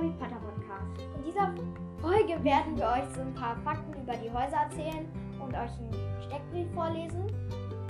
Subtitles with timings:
[0.00, 1.08] Harry Potter Podcast.
[1.14, 1.52] In dieser
[2.00, 5.06] Folge werden wir euch so ein paar Fakten über die Häuser erzählen
[5.38, 7.26] und euch einen Steckbrief vorlesen.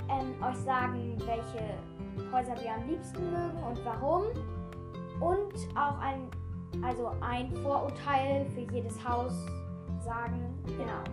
[0.09, 1.77] Ähm, euch sagen, welche
[2.33, 4.23] Häuser wir am liebsten mögen und warum.
[5.21, 6.27] Und auch ein,
[6.83, 9.45] also ein Vorurteil für jedes Haus
[10.03, 10.61] sagen.
[10.65, 11.03] Genau.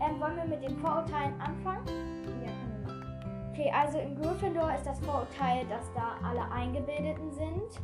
[0.00, 1.86] Ähm, wollen wir mit den Vorurteilen anfangen?
[1.88, 3.50] Ja, können wir machen.
[3.50, 7.82] Okay, also in Gryffindor ist das Vorurteil, dass da alle Eingebildeten sind.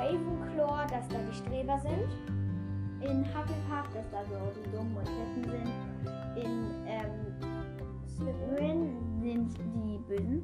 [0.00, 2.08] In Ravenclaw, dass da die Streber sind.
[3.02, 6.42] In Hufflepuff, dass da so die Dummen und Fetten sind.
[6.42, 7.34] In ähm,
[8.06, 10.42] Slytherin sind die Bösen.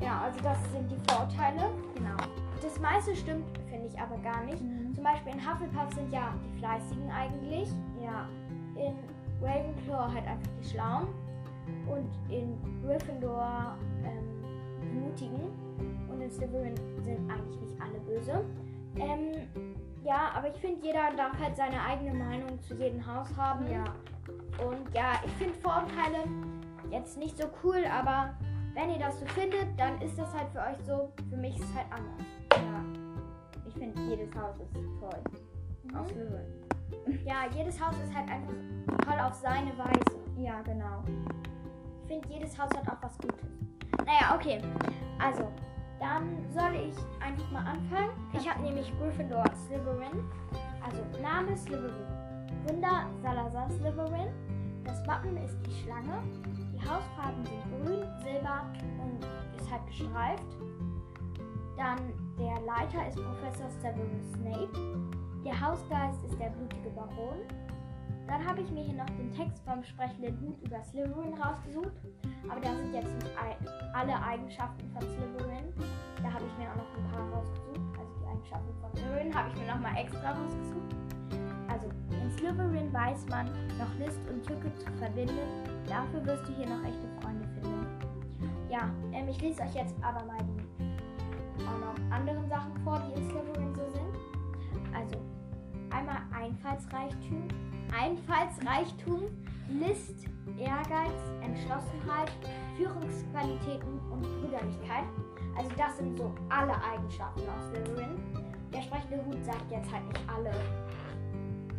[0.00, 1.70] Ja, also das sind die Vorurteile.
[1.94, 2.16] Genau.
[2.62, 4.62] Das meiste stimmt, finde ich aber gar nicht.
[4.62, 4.94] Mhm.
[4.94, 7.68] Zum Beispiel in Hufflepuff sind ja die Fleißigen eigentlich.
[8.02, 8.28] Ja.
[8.76, 8.94] In
[9.42, 11.08] Ravenclaw halt einfach die Schlauen.
[11.86, 14.42] Und in Gryffindor ähm,
[14.82, 15.63] die Mutigen.
[16.24, 18.44] Und in Slytherin sind eigentlich nicht alle böse.
[18.96, 19.32] Ähm,
[20.02, 23.66] ja, aber ich finde, jeder darf halt seine eigene Meinung zu jedem Haus haben.
[23.70, 23.84] Ja.
[24.64, 26.24] Und ja, ich finde Vorurteile
[26.90, 28.34] jetzt nicht so cool, aber
[28.74, 31.12] wenn ihr das so findet, dann ist das halt für euch so.
[31.28, 32.26] Für mich ist es halt anders.
[32.52, 32.84] Ja.
[33.66, 35.10] Ich finde, jedes Haus ist toll.
[35.94, 36.14] Aus Mhm.
[36.14, 37.26] Slytherin.
[37.26, 38.54] Ja, jedes Haus ist halt einfach
[39.04, 40.18] toll auf seine Weise.
[40.38, 41.02] Ja, genau.
[42.02, 43.50] Ich finde, jedes Haus hat auch was Gutes.
[44.06, 44.60] Naja, okay.
[45.18, 45.48] Also,
[46.04, 48.10] dann soll ich einfach mal anfangen.
[48.34, 50.22] Ich habe nämlich Gryffindor Slytherin.
[50.84, 52.06] Also, Name Slytherin.
[52.66, 54.28] Gründer Salazar Slytherin.
[54.84, 56.22] Das Wappen ist die Schlange.
[56.74, 58.66] Die Hausfarben sind grün, silber
[59.00, 59.24] und
[59.58, 60.44] ist halt gestreift.
[61.78, 61.98] Dann
[62.38, 64.68] der Leiter ist Professor Severus Snape.
[65.42, 67.40] Der Hausgeist ist der blutige Baron.
[68.26, 71.92] Dann habe ich mir hier noch den Text vom sprechenden Hut über Slytherin rausgesucht.
[72.50, 73.30] Aber da sind jetzt nicht
[73.94, 75.33] alle Eigenschaften von Slytherin.
[76.64, 77.98] Mir auch noch ein paar rausgesucht.
[77.98, 80.96] Also die Eigenschaften von Slytherin habe ich mir nochmal extra rausgesucht.
[81.68, 85.44] Also in Slytherin weiß man, noch List und Tücke zu verbinden.
[85.86, 87.86] Dafür wirst du hier noch echte Freunde finden.
[88.70, 90.64] Ja, ähm, ich lese euch jetzt aber mal die
[91.66, 94.14] auch noch anderen Sachen vor, die in Slytherin so sind.
[94.94, 95.20] Also
[95.90, 97.48] einmal Einfallsreichtum,
[97.92, 99.20] Einfallsreichtum,
[99.68, 100.26] List,
[100.58, 102.32] Ehrgeiz, Entschlossenheit,
[102.76, 105.04] Führungsqualitäten und Brüderlichkeit.
[105.56, 108.18] Also das sind so alle Eigenschaften aus Slytherin.
[108.72, 110.50] Der sprechende Hut sagt jetzt halt nicht alle.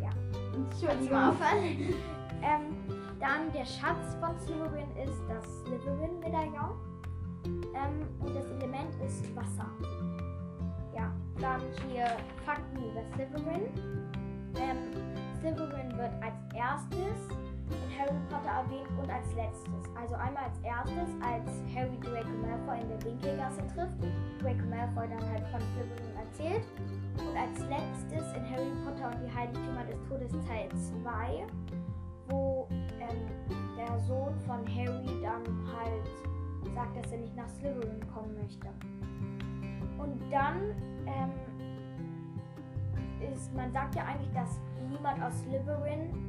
[0.00, 0.10] Ja,
[0.54, 1.10] Entschuldigung.
[1.10, 1.34] Mal
[2.42, 2.76] ähm,
[3.20, 6.76] dann der Schatz von Slytherin ist das Slytherin-Medaillon.
[7.44, 9.70] Ähm, und das Element ist Wasser.
[10.94, 12.06] Ja, dann hier
[12.44, 13.68] Fakten über Slytherin.
[14.56, 14.78] Ähm,
[15.40, 17.36] Slytherin wird als erstes
[17.70, 19.84] in Harry Potter erwähnt und als letztes.
[19.98, 23.98] Also einmal als erstes, als Harry Draco Malfoy in der Winkelgasse trifft.
[24.40, 26.66] Draco Malfoy dann halt von Slytherin erzählt.
[27.18, 30.68] Und als letztes in Harry Potter und die Heiligtümer des Todes Teil
[31.02, 31.46] 2,
[32.28, 33.26] wo ähm,
[33.76, 35.44] der Sohn von Harry dann
[35.74, 36.06] halt
[36.74, 38.68] sagt, dass er nicht nach Slytherin kommen möchte.
[39.98, 40.74] Und dann
[41.06, 41.32] ähm,
[43.32, 44.60] ist, man sagt ja eigentlich, dass
[44.90, 46.25] niemand aus Slytherin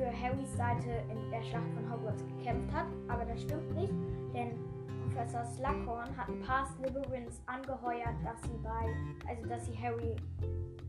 [0.00, 3.92] für Harrys Seite in der Schlacht von Hogwarts gekämpft hat, aber das stimmt nicht,
[4.32, 4.58] denn
[5.04, 10.16] Professor Slughorn hat ein paar Slytherins angeheuert, dass sie bei, also dass sie Harry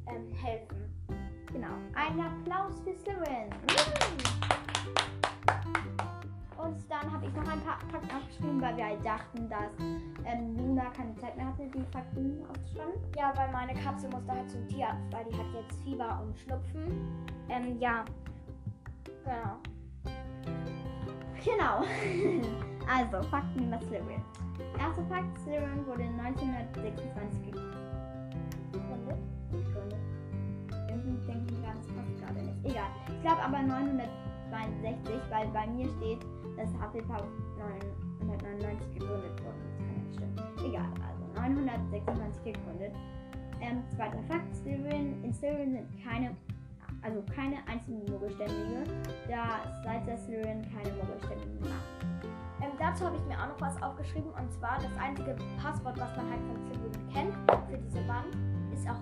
[0.07, 0.77] ähm, helfen.
[1.51, 1.73] Genau.
[1.93, 3.49] Ein Applaus für Slytherin.
[6.57, 9.71] Und dann habe ich noch ein paar Fakten aufgeschrieben, weil wir halt dachten, dass
[10.25, 12.93] ähm, Luna keine Zeit mehr hatte, die Fakten aufzuschreiben.
[13.17, 17.25] Ja, weil meine Katze musste halt zum Tierarzt, weil die hat jetzt Fieber und Schnupfen.
[17.49, 18.05] Ähm, ja.
[19.23, 19.57] Genau.
[21.43, 21.83] Genau.
[22.87, 24.21] also, Fakten über Slytherin.
[24.79, 27.51] Erster Fakt, Slytherin wurde 1926
[28.71, 29.17] gegründet.
[29.51, 29.99] gegründet.
[30.89, 32.65] Irgendwie denke ich das passt gerade nicht.
[32.65, 32.89] Egal.
[33.07, 36.21] Ich glaube aber 962, weil bei mir steht,
[36.57, 37.25] dass Hufflepuff
[38.21, 39.61] 999 gegründet wurde.
[39.65, 40.35] Das kann nicht stimmen.
[40.65, 42.93] Egal, also 926 gegründet.
[43.61, 46.35] Ähm, zweiter Fakt, Slytherin, in Slytherin sind keine,
[47.01, 48.83] also keine einzigen Muggelständige,
[49.27, 52.05] da seit der Slytherin keine Muggelständigen macht.
[52.61, 56.15] Ähm, dazu habe ich mir auch noch was aufgeschrieben und zwar das einzige Passwort, was
[56.15, 57.35] man halt von Slytherin kennt
[57.69, 58.35] für diese Wand,
[58.73, 59.01] ist auch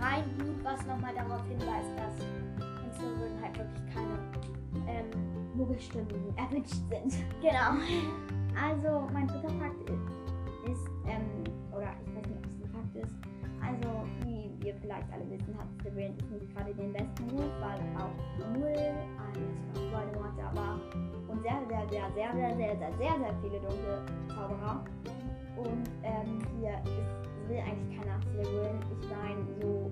[0.00, 4.18] rein Blut, was nochmal darauf hinweist, dass in Slytherin halt wirklich keine.
[4.86, 7.24] Ähm, Muggelständigen erwünscht sind.
[7.42, 7.76] genau.
[8.60, 13.12] Also, mein dritter Fakt ist, ähm, oder ich weiß nicht, ob es ein Fakt ist,
[13.62, 14.06] also,
[14.70, 18.14] wir vielleicht alle wissen, hat Slytherin jetzt nicht gerade den besten Ruf, weil auch
[18.54, 18.94] null,
[19.74, 20.80] von Voldemort da war
[21.28, 24.84] und sehr, sehr, sehr, sehr, sehr, sehr, sehr, sehr, sehr viele dunkle Zauberer.
[25.56, 28.78] Und ähm, hier ist, will eigentlich keiner Slytherin.
[29.00, 29.90] Ich meine, so.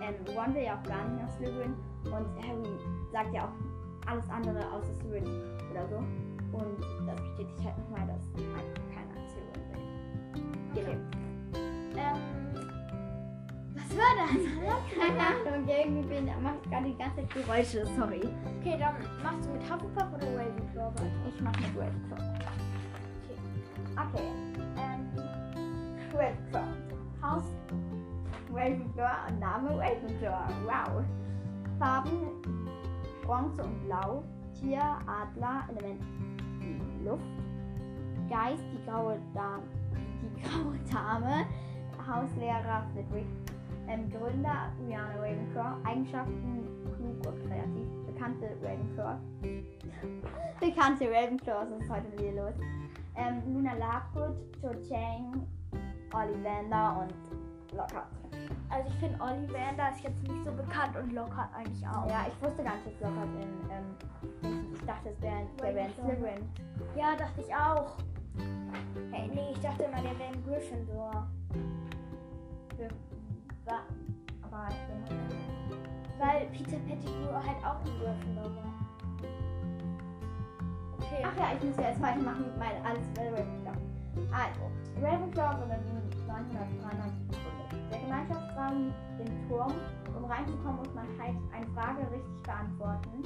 [0.00, 1.74] Ähm, Ron will ja auch gar nicht nach Slytherin.
[2.04, 2.78] Und Harry
[3.12, 5.96] sagt ja auch alles andere außer Slytherin oder so.
[5.96, 8.24] Und das bestätigt halt nochmal, dass
[8.54, 9.66] einfach keiner nach Slytherin
[10.74, 10.84] will.
[10.84, 11.18] Genau.
[11.98, 12.37] Ähm,
[13.88, 14.98] was war das?
[14.98, 18.20] Keine Ahnung, irgendwie mache ich gerade die ganze Zeit Geräusche, sorry.
[18.60, 21.10] Okay, dann machst du mit Hufflepuff oder Ravenclaw weiter?
[21.28, 22.22] Ich mache mit Ravenclaw.
[23.96, 24.28] Okay.
[24.76, 25.08] Ähm,
[26.14, 26.64] Ravenclaw.
[27.22, 27.44] Haus
[28.52, 30.48] Ravenclaw und Name Ravenclaw.
[30.64, 31.04] Wow.
[31.78, 32.68] Farben
[33.22, 34.24] Bronze und Blau.
[34.60, 36.02] Tier, Adler, Element
[37.04, 37.22] Luft.
[38.28, 39.62] Geist, die graue Dame.
[40.22, 41.46] Die graue Dame.
[42.06, 43.26] Hauslehrer Flitwick.
[43.88, 45.76] Ähm, Gründer Rihanna Ravenclaw.
[45.84, 47.88] Eigenschaften klug und kreativ.
[48.06, 49.16] Bekannte Ravenclaw.
[50.60, 52.54] Bekannte Ravenclaw, was ist heute mit dir los?
[53.16, 55.46] Ähm, Luna Lovegood, Cho Chang,
[56.12, 58.06] Ollivander und Lockhart.
[58.70, 62.08] Also ich finde Ollivander ist jetzt nicht so bekannt und Lockhart eigentlich auch.
[62.08, 65.88] Ja, ich wusste gar nicht, dass Lockhart in, ähm, ich dachte, es wäre der wäre.
[65.90, 66.48] Slytherin.
[66.96, 67.96] Ja, dachte ich auch.
[69.10, 71.26] Hey, nee, ich dachte immer, der wäre in Gryffindor.
[72.76, 73.07] Wa-
[73.68, 73.74] Ich
[74.88, 75.04] bin
[76.18, 78.72] Weil Peter Pettigrew halt auch in Gryffindor war.
[80.96, 81.22] Okay.
[81.22, 83.76] Ach ja, ich muss ja jetzt weitermachen mit meinem alles Ravenclaw.
[84.32, 84.70] Also,
[85.04, 85.76] Ravenclaw wurde
[86.28, 87.92] 1993 gegründet.
[87.92, 89.72] Der Gemeinschaftsraum im Turm.
[90.16, 93.22] Um reinzukommen, muss man halt eine Frage richtig beantworten.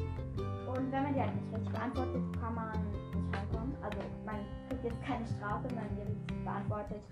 [0.66, 3.76] Und wenn man die halt nicht richtig beantwortet, kann man nicht reinkommen.
[3.80, 7.02] Also, man kriegt jetzt keine Strafe, wenn man die richtig beantwortet.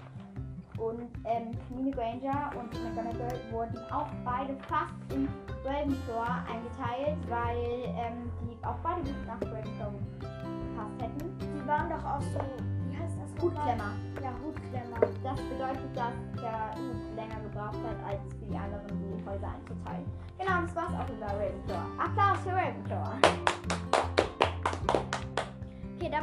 [0.80, 5.28] Und ähm, Hermine Granger und McGonagall wurden auch beide fast in
[5.62, 11.38] Ravenclaw eingeteilt, weil ähm, die auch beide gut nach Ravenclaw gepasst hätten.
[11.38, 12.40] Die waren doch auch so,
[12.88, 13.42] wie heißt das?
[13.42, 13.92] Hutklemmer.
[14.22, 15.00] Ja, Hutklemmer.
[15.22, 20.06] Das bedeutet, dass der Hut länger gebraucht hat, als für die anderen die Häuser einzuteilen.
[20.38, 21.84] Genau, das war's auch über Ravenclaw.
[21.98, 23.39] Applaus für Ravenclaw.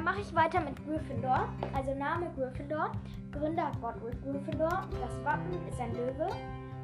[0.07, 1.49] Mache ich weiter mit Gryffindor.
[1.73, 2.93] Also Name Gryffindor.
[3.33, 4.87] Gründer Godric Gryffindor.
[5.01, 6.29] Das Wappen ist ein Löwe.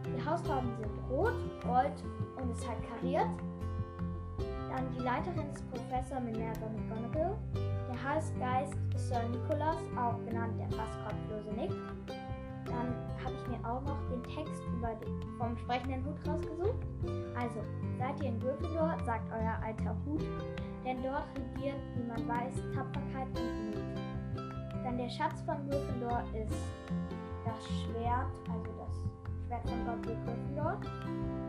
[0.06, 1.32] Die Hausfarben sind rot,
[1.64, 2.04] gold
[2.36, 3.30] und ist halt kariert.
[4.70, 7.38] Dann die Leiterin ist Professor Minerva McGonagall.
[7.56, 11.72] Der Halsgeist ist Sir Nicholas, auch genannt der fast kopflose Nick.
[12.66, 16.86] Dann habe ich mir auch noch den Text über den, vom sprechenden Hut rausgesucht.
[17.36, 17.60] Also,
[17.98, 20.24] seid ihr in Gryffindor, sagt euer alter Hut,
[20.86, 24.84] denn dort regiert, wie man weiß, Tapferkeit und Mut.
[24.84, 26.56] Dann der Schatz von Gryffindor ist
[27.46, 30.80] das Schwert, also das Schwert von Godric Gryffindor.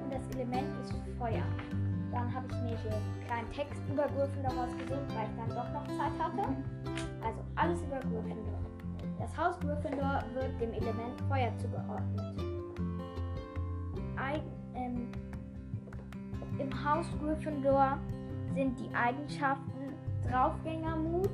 [0.03, 1.45] Und das Element ist Feuer.
[2.13, 5.71] Dann habe ich mir hier einen kleinen Text über Gryffindor rausgesucht, weil ich dann doch
[5.73, 6.49] noch Zeit hatte.
[7.25, 8.74] Also alles über Gryffindor.
[9.25, 12.21] Das Haus Gryffindor wird dem Element Feuer zugeordnet.
[14.17, 14.43] Eig
[14.75, 15.11] ähm,
[16.59, 17.99] Im Haus Gryffindor
[18.55, 19.95] sind die Eigenschaften
[20.31, 21.31] Draufgängermut,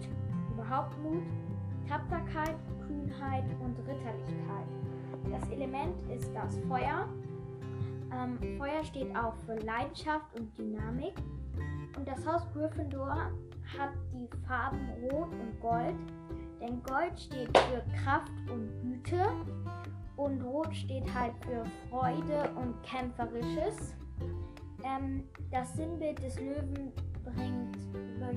[0.52, 1.24] überhaupt Mut,
[1.88, 2.54] Tapferkeit,
[2.86, 4.68] Kühnheit und Ritterlichkeit.
[5.28, 7.08] Das Element ist das Feuer.
[8.12, 11.14] Ähm, Feuer steht auch für Leidenschaft und Dynamik.
[11.96, 13.32] Und das Haus Gryffindor
[13.76, 15.96] hat die Farben Rot und Gold.
[16.60, 19.26] Denn Gold steht für Kraft und Güte.
[20.16, 23.94] Und Rot steht halt für Freude und Kämpferisches.
[24.84, 26.92] Ähm, das Sinnbild des Löwen
[27.24, 27.78] bringt
[28.18, 28.28] Lo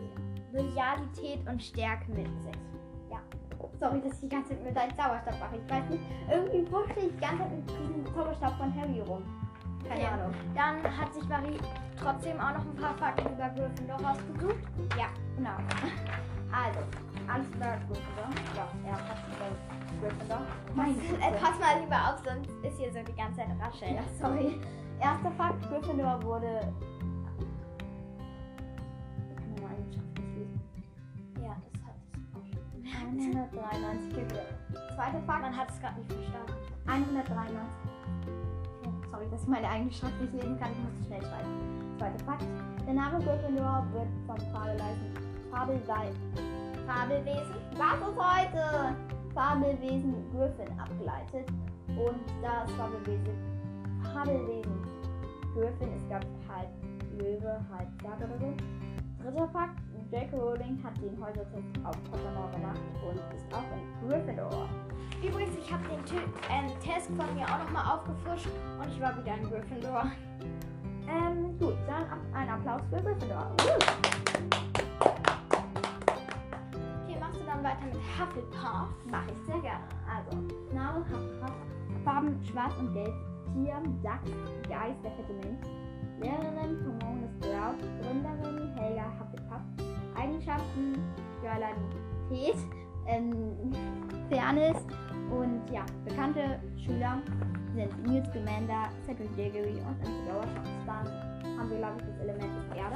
[0.53, 2.53] Loyalität und Stärke mit sich.
[3.79, 5.57] Sorry, dass ich die ganze Zeit mit deinem Zauberstab mache.
[5.57, 9.23] Ich weiß nicht, irgendwie wurschte ich die ganze Zeit mit diesem Zauberstab von Harry rum.
[9.87, 10.09] Keine Okay.
[10.13, 10.33] Ahnung.
[10.55, 11.57] Dann hat sich Marie
[11.99, 14.63] trotzdem auch noch ein paar Fakten über Gryffindor rausgesucht.
[14.97, 15.57] Ja, genau.
[16.53, 16.79] Also,
[17.27, 18.29] alles über Gryffindor.
[18.55, 19.49] Ja, er hat über
[19.99, 20.41] Gryffindor.
[20.75, 21.17] Meine Güte.
[21.41, 23.95] pass mal lieber auf, sonst ist hier so die ganze Zeit Rascheln.
[23.95, 24.61] Ja, sorry.
[25.01, 26.71] Erster Fakt, Gryffindor wurde...
[29.17, 30.61] Ich kann nur eine Schrift nicht lesen.
[31.41, 32.61] Ja, das hatte ich auch schon.
[33.17, 34.55] 193 gegründet.
[34.93, 36.53] Zweiter Fakt, Man hat es gerade nicht verstanden.
[36.85, 37.57] 193.
[39.09, 40.71] Sorry, dass ich meine eigene Schrift nicht lesen kann.
[40.71, 41.97] Ich muss zu schnell schreiben.
[41.97, 42.45] Zweiter Fakt.
[42.85, 44.37] Der Name Gryffindor wird vom
[45.53, 46.17] Fabelweisen,
[46.87, 47.55] Fabelwei Fabelwesen.
[47.77, 48.95] Was ist heute?
[49.35, 51.47] Fabelwesen Griffin abgeleitet.
[51.89, 53.37] Und das Fabelwesen,
[54.13, 54.81] Fabelwesen
[55.53, 56.69] Griffin glaube ich, halb
[57.19, 58.53] Löwe, halb Pferd oder so.
[59.23, 59.79] Dritter Fakt.
[60.11, 60.37] J.K.
[60.37, 64.69] Rowling hat den Häusertest auf Pottermore gemacht und ist auch in Gryffindor.
[65.27, 68.47] Übrigens, ich habe den Ti- ähm, Test von mir auch nochmal aufgefrischt
[68.79, 70.05] und ich war wieder in Gryffindor.
[71.05, 73.51] Ähm, gut, dann ein Applaus für Gryffindor.
[73.59, 74.72] Woo!
[77.63, 78.89] Weiter mit Hufflepuff.
[79.09, 79.85] Mache ich sehr gerne.
[80.05, 80.37] Also,
[80.73, 81.55] Name Hufflepuff,
[82.03, 83.13] Farben schwarz und gelb,
[83.53, 84.29] Tier, Dachs,
[84.67, 85.65] Geist, der fette Mensch,
[86.19, 89.61] Lehrerin Pomone Sprout, Gründerin Helga Hufflepuff,
[90.15, 91.01] Eigenschaften,
[91.41, 92.57] Loyalität,
[93.07, 93.71] ähm,
[94.29, 94.77] Fairness
[95.31, 97.21] und ja, bekannte Schüler
[97.73, 100.45] sind Newt Scamander, Cedric Diggory und Incineroar
[100.85, 101.32] Shops.
[101.43, 102.95] Haben wir, glaube ich, das Element des Erde.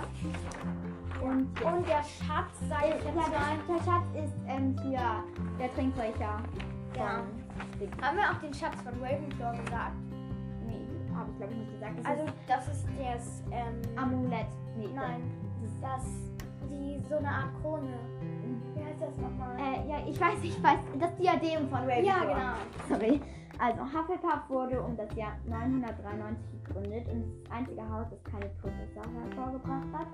[1.24, 1.72] Und, ja.
[1.72, 6.42] Und der Schatz, ich der, der, Schatz ist ähm, für der Trinkbecher.
[6.96, 7.24] Ja.
[8.01, 9.94] Haben wir auch den Schatz von Ravenclaw gesagt?
[10.66, 11.94] Nee, habe ich glaube ich nicht gesagt.
[12.00, 14.48] Das Also, ist das ist das, ähm, Amulett.
[14.77, 15.22] Nee, nein,
[15.82, 16.06] das,
[16.70, 18.00] die, so eine Art Krone.
[18.75, 19.58] Wie heißt das nochmal?
[19.60, 20.80] Äh, ja, ich weiß, ich weiß.
[21.00, 22.04] Das Diadem von Ravenclaw.
[22.06, 22.56] ja, genau.
[22.89, 23.22] Sorry.
[23.60, 28.52] Also, Hufflepuff wurde um das Jahr 993 gegründet und ist das einzige Haus, das keine
[28.58, 30.08] Todesser hervorgebracht hat.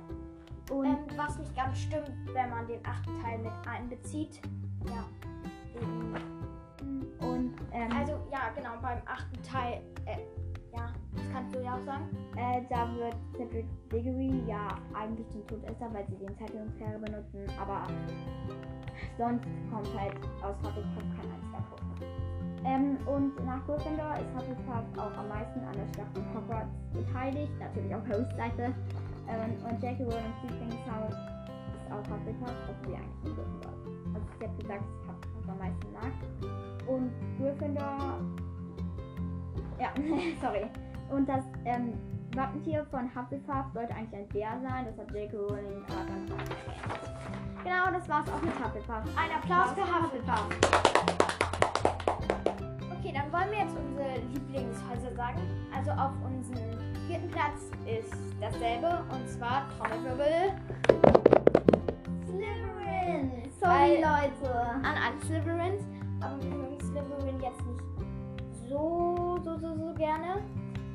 [0.72, 4.40] Und Ähm, was nicht ganz stimmt, wenn man den achten Teil mit einbezieht.
[4.88, 5.04] Ja.
[7.28, 10.20] Und ähm, Also, ja, genau, beim achten Teil, äh,
[10.74, 12.10] ja, das kannst du ja auch sagen.
[12.38, 17.84] äh, da wird Cedric Diggory ja eigentlich zum Todesser, weil sie den Zeitungsfähre benutzen, aber
[19.18, 22.23] sonst kommt halt aus Hufflepuff kein einziger Tod.
[22.66, 27.52] Ähm, und nach Gryffindor ist Hufflepuff auch am meisten an der Schlacht von Hogwarts beteiligt,
[27.60, 28.74] natürlich auf Harrys Seite.
[29.28, 33.74] Ähm, und Jackie Rowlings Lieblingshaus ist auch Hufflepuff, obwohl sie eigentlich in Gryffindor.
[34.14, 36.14] Also sie hat gesagt, dass Hufflepuff am meisten mag.
[36.88, 38.22] Und Gryffindor...
[39.80, 39.90] Ja,
[40.42, 40.66] sorry.
[41.10, 41.94] Und das ähm,
[42.36, 46.26] Wappentier von Hufflepuff sollte eigentlich ein Bär sein, das hat Jackie Rowling aber dann.
[47.64, 49.18] Genau, das war's auch mit Hufflepuff.
[49.18, 50.83] Ein Applaus für Hufflepuff.
[55.86, 60.54] Also auf unserem vierten Platz ist dasselbe und zwar Trommelwirbel
[62.26, 63.32] Slytherin!
[63.60, 64.60] Sorry, Weil- Leute.
[64.62, 65.84] an alle Slytherins.
[66.22, 70.42] Aber wir mögen Slytherin jetzt nicht so, so, so, so gerne.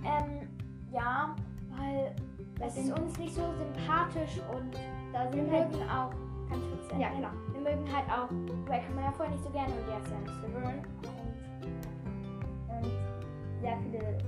[0.04, 0.49] Ähm,
[0.90, 1.37] ja,
[1.76, 2.16] weil
[2.66, 4.75] es ist uns nicht so sympathisch und
[5.12, 5.71] Da wir sind halt.
[5.71, 6.11] mögen auch,
[6.49, 7.18] kann ich kurz Ja, erzählen?
[7.21, 7.33] klar.
[7.52, 8.28] Wir mögen halt auch
[8.66, 10.78] Draco Malfoy nicht so gerne und der ist ja ein Slytherin.
[11.02, 14.18] Und Und sehr viele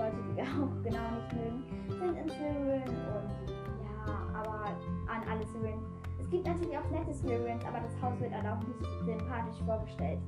[0.00, 2.88] Leute, die wir auch genau nicht mögen, sind in Slytherin.
[2.88, 3.50] Und
[3.84, 4.72] ja, aber
[5.06, 5.80] an alle Slytherin.
[6.18, 10.18] Es gibt natürlich auch nette Slytherins, aber das Haus wird halt auch nicht sympathisch vorgestellt.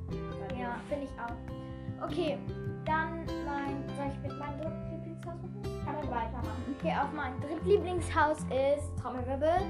[0.59, 2.05] Ja, finde ich auch.
[2.05, 2.39] Okay,
[2.85, 3.85] dann mein.
[3.97, 5.85] Soll ich mit meinem dritten Lieblingshaus machen?
[5.85, 6.75] Kann man weitermachen.
[6.79, 9.61] Okay, auf mein drittlieblingshaus ist Trommelwirbel.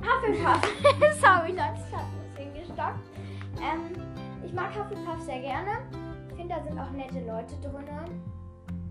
[0.00, 0.62] Hufflepuff.
[1.20, 3.04] Sorry, Leute, ich habe ein bisschen gestockt.
[3.60, 4.02] Ähm,
[4.44, 5.72] ich mag Hufflepuff sehr gerne.
[6.38, 8.22] Ich finde, da sind auch nette Leute drin.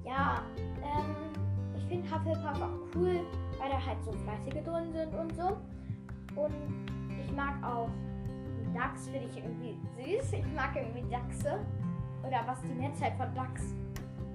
[0.03, 0.41] Ja,
[0.83, 1.15] ähm,
[1.77, 3.21] ich finde Hufflepuff auch cool,
[3.57, 5.55] weil da halt so Fleißige drin sind und so.
[6.35, 6.51] Und
[7.09, 7.87] ich mag auch
[8.73, 10.33] Dachs, finde ich irgendwie süß.
[10.33, 11.59] Ich mag irgendwie Dachse.
[12.27, 13.73] Oder was die Mehrzahl von Dachs?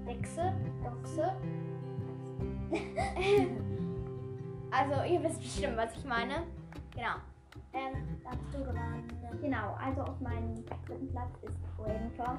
[0.07, 0.55] Dechse?
[0.83, 1.35] Dochse?
[4.71, 6.45] also, ihr wisst bestimmt, was ich meine.
[6.95, 7.17] Genau.
[7.75, 9.05] Ähm, da bist du dran.
[9.41, 10.55] Genau, also auf meinem
[10.87, 12.37] dritten Platz ist Ravenclaw.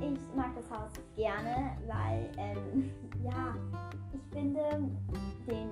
[0.00, 2.90] Ich mag das Haus gerne, weil, ähm,
[3.24, 3.54] ja,
[4.12, 4.90] ich finde
[5.46, 5.70] den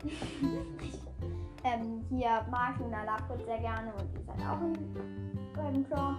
[1.64, 4.76] ähm, hier mag Luna Lovegood sehr gerne und die ist halt auch in
[5.56, 6.14] Ravenclaw.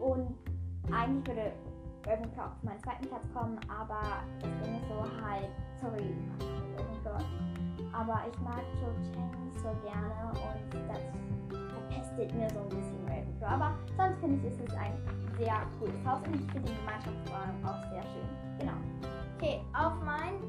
[0.00, 0.36] Und
[0.92, 1.52] eigentlich würde
[2.06, 5.48] Ravenclaw auf meinen zweiten Platz kommen, aber das Ding ist so halt,
[5.80, 6.14] sorry,
[6.76, 7.24] Ravenclaw.
[7.92, 11.02] Aber ich mag Cho Chang so gerne und das
[12.12, 13.54] verpestet mir so ein bisschen Ravenclaw.
[13.54, 14.92] Aber sonst finde ich, ist es ein
[15.38, 18.28] sehr cooles Haus und ich finde die Gemeinschaftsräume auch sehr schön.
[18.58, 18.72] Genau.
[19.38, 20.42] Okay, auf meinem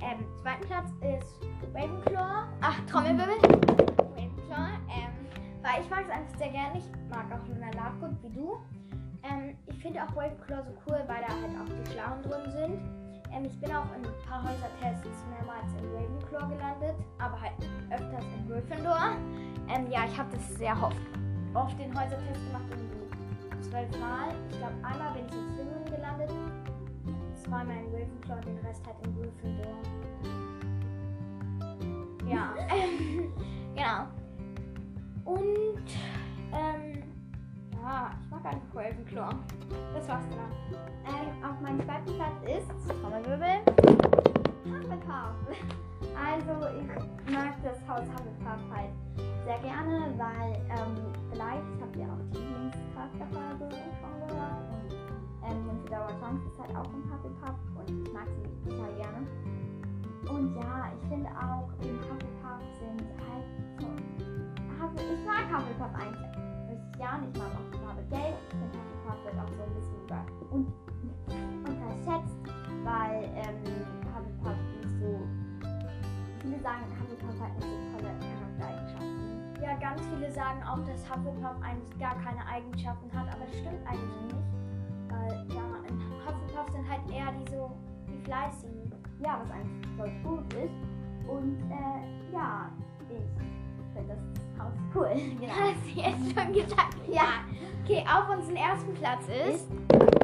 [0.00, 2.48] ähm, zweiten Platz ist Ravenclaw.
[2.60, 3.36] Ach, Trommelwirbel.
[4.16, 4.68] Ravenclaw.
[4.88, 5.12] Ähm,
[5.62, 6.78] weil ich mag es einfach sehr gerne.
[6.78, 8.56] Ich mag auch Luna Lovegood wie du.
[9.22, 13.05] Ähm, ich finde auch Ravenclaw so cool, weil da halt auch die Schlauen drin sind.
[13.36, 17.52] Ähm, ich bin auch in ein paar Häusertests mehrmals in Ravenclaw gelandet, aber halt
[17.90, 19.16] öfters in Gryffindor.
[19.68, 20.96] Ähm, ja, ich habe das sehr oft,
[21.54, 24.28] oft den Häusertest gemacht, irgendwie zwölfmal.
[24.50, 26.30] Ich glaube, einmal bin ich in Slytherin gelandet,
[27.42, 29.76] zweimal in Ravenclaw und den Rest halt in Gryffindor.
[32.28, 32.54] Ja,
[33.74, 34.06] genau.
[35.24, 35.84] Und,
[37.86, 39.30] ja, ich mag einfach Ravenclaw.
[39.94, 40.52] Das war's dann.
[41.06, 43.62] Ähm, auf meinem zweiten Platz ist Trommelwirbel.
[44.66, 45.36] Hufflepuff.
[46.16, 48.90] Also ich mag das Haus Hufflepuff halt
[49.44, 50.96] sehr gerne, weil ähm,
[51.30, 54.66] vielleicht habt ihr auch die Lieblingscharakterfolge schon gehört.
[54.74, 54.90] Und
[55.44, 59.26] ähm, Tonks ist halt auch ein Hufflepuff und ich mag sie total gerne.
[60.28, 63.46] Und ja, ich finde auch in Hufflepuff sind halt
[63.78, 63.86] so
[64.82, 66.36] Hufflepuff eigentlich
[66.98, 67.55] ja nicht mal
[70.56, 70.72] und,
[71.68, 72.36] unterschätzt,
[72.84, 73.60] weil ähm,
[74.14, 75.20] Hufflepuff nicht so.
[76.42, 79.62] Viele sagen, Hufflepuff hat nicht so tolle Charaktereigenschaften.
[79.62, 83.86] Ja, ganz viele sagen auch, dass Hufflepuff eigentlich gar keine Eigenschaften hat, aber das stimmt
[83.86, 84.46] eigentlich nicht.
[85.08, 87.70] Weil, ja, in Hufflepuff sind halt eher die so,
[88.08, 88.92] die fleißigen.
[89.20, 90.74] Ja, was eigentlich voll gut ist.
[91.28, 92.70] Und äh, ja,
[93.00, 95.10] ich finde das Haus cool.
[95.40, 95.52] Genau.
[95.52, 96.96] Hast du jetzt schon gesagt?
[97.08, 97.44] Ja.
[97.84, 100.15] Okay, auf unserem ersten Platz ist.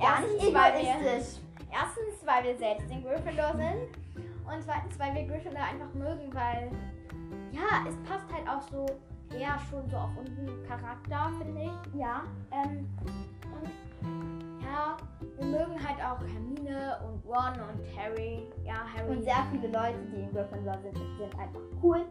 [0.00, 1.20] Erstens, weil wir-.
[1.72, 3.88] Erstens, weil wir selbst in Gryffindor sind.
[4.46, 6.70] Und zweitens, weil wir Gryffindor einfach mögen, weil.
[7.52, 8.86] Ja, es passt halt auch so
[9.36, 11.98] eher schon so auf unseren Charakter, finde ich.
[12.00, 12.88] Ja, Ähm,
[13.44, 14.96] und ja,
[15.36, 18.48] wir mögen halt auch Hermine und Ron und Harry.
[18.64, 19.16] Ja, Harry.
[19.16, 22.06] und sehr viele Leute, die in Gryffindor sind, sind einfach cool.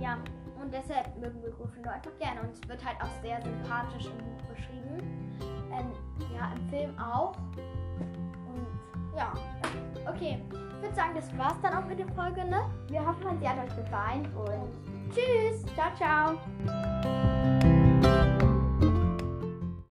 [0.00, 0.18] Ja,
[0.60, 2.40] und deshalb mögen wir Gryffindor einfach gerne.
[2.40, 5.55] Und es wird halt auch sehr sympathisch im Buch beschrieben.
[5.78, 5.92] Ähm,
[6.34, 7.32] ja, im Film auch.
[7.56, 9.32] Und ja,
[10.08, 10.42] okay.
[10.50, 12.68] Ich würde sagen, das war's dann auch mit der Folge, ne?
[12.88, 14.70] Wir hoffen, sie hat euch gefallen und
[15.10, 15.64] Tschüss!
[15.74, 17.15] ciao, ciao.